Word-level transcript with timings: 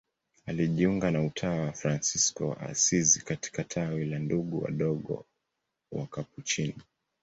Alijiunga 0.45 1.11
na 1.11 1.23
utawa 1.25 1.61
wa 1.65 1.73
Fransisko 1.73 2.47
wa 2.49 2.59
Asizi 2.61 3.21
katika 3.21 3.63
tawi 3.63 4.05
la 4.05 4.19
Ndugu 4.19 4.63
Wadogo 4.63 5.25
Wakapuchini. 5.91 6.81